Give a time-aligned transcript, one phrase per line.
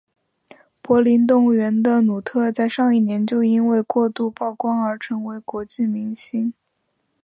[0.81, 6.55] 柏林动物园的努特在上一年就因为过度曝光而成为了国际明星。